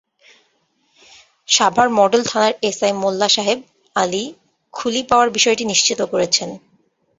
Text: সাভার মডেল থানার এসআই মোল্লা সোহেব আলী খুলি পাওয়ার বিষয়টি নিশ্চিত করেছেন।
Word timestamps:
সাভার 1.49 1.87
মডেল 1.99 2.21
থানার 2.25 2.53
এসআই 2.69 2.93
মোল্লা 3.01 3.27
সোহেব 3.29 3.59
আলী 3.95 4.23
খুলি 4.73 5.01
পাওয়ার 5.09 5.29
বিষয়টি 5.37 5.63
নিশ্চিত 5.71 5.99
করেছেন। 6.11 6.49